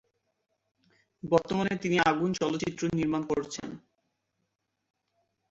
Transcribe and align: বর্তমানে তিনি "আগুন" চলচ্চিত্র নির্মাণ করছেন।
বর্তমানে 1.23 1.73
তিনি 1.81 1.97
"আগুন" 2.09 2.29
চলচ্চিত্র 2.33 2.83
নির্মাণ 2.97 3.21
করছেন। 3.31 3.69